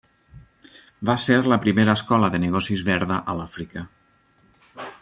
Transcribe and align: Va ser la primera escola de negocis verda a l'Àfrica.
Va 1.09 1.15
ser 1.25 1.35
la 1.53 1.59
primera 1.65 1.95
escola 2.01 2.31
de 2.37 2.39
negocis 2.45 2.83
verda 2.89 3.21
a 3.35 3.37
l'Àfrica. 3.41 3.85